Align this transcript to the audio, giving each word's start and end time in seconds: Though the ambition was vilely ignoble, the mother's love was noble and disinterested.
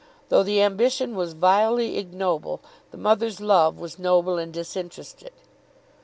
Though 0.29 0.41
the 0.41 0.63
ambition 0.63 1.15
was 1.15 1.33
vilely 1.33 1.99
ignoble, 1.99 2.59
the 2.89 2.97
mother's 2.97 3.39
love 3.39 3.79
was 3.79 3.99
noble 3.99 4.35
and 4.39 4.51
disinterested. 4.51 5.31